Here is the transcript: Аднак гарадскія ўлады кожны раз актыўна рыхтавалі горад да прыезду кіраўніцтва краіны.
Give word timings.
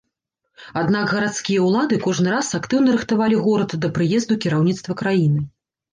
Аднак 0.79 1.11
гарадскія 1.11 1.59
ўлады 1.67 1.99
кожны 2.05 2.33
раз 2.35 2.49
актыўна 2.61 2.95
рыхтавалі 2.97 3.35
горад 3.49 3.77
да 3.85 3.93
прыезду 3.99 4.41
кіраўніцтва 4.47 4.97
краіны. 5.03 5.39